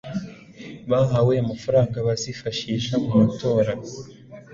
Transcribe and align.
bahabwa 0.89 1.33
amafaranga 1.45 1.97
bazifashisha 2.07 2.93
mu 3.03 3.09
matora 3.19 3.71